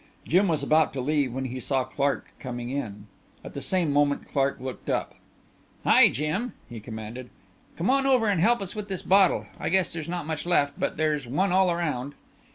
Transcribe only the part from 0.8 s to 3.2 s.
to leave when he saw Clark coming in.